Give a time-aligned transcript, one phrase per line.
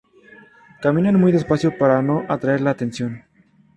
[0.81, 3.23] Caminan muy despacio para no atraer la atención.